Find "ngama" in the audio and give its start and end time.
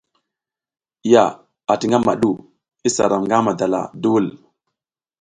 1.91-2.13